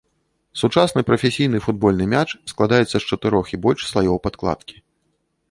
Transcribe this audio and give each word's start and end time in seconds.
Сучасны 0.61 1.03
прафесійны 1.09 1.57
футбольны 1.65 2.07
мяч 2.15 2.25
складаецца 2.53 2.95
з 2.97 3.03
чатырох 3.09 3.45
і 3.59 3.61
больш 3.67 3.81
слаёў 3.93 4.17
падкладкі. 4.27 4.75